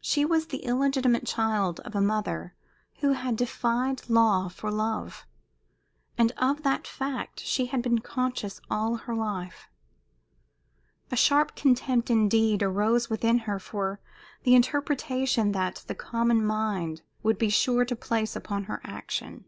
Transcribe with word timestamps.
She 0.00 0.24
was 0.24 0.46
the 0.46 0.58
illegitimate 0.62 1.26
child 1.26 1.80
of 1.80 1.96
a 1.96 2.00
mother 2.00 2.54
who 3.00 3.14
had 3.14 3.34
defied 3.36 4.08
law 4.08 4.46
for 4.46 4.70
love, 4.70 5.26
and 6.16 6.30
of 6.36 6.62
that 6.62 6.86
fact 6.86 7.40
she 7.40 7.66
had 7.66 7.82
been 7.82 7.98
conscious 7.98 8.60
all 8.70 8.94
her 8.94 9.12
life. 9.16 9.68
A 11.10 11.16
sharp 11.16 11.56
contempt, 11.56 12.10
indeed, 12.10 12.62
arose 12.62 13.10
within 13.10 13.38
her 13.38 13.58
for 13.58 13.98
the 14.44 14.54
interpretation 14.54 15.50
that 15.50 15.82
the 15.88 15.96
common 15.96 16.46
mind 16.46 17.02
would 17.24 17.36
be 17.36 17.50
sure 17.50 17.84
to 17.86 17.96
place 17.96 18.36
upon 18.36 18.66
her 18.70 18.80
action. 18.84 19.46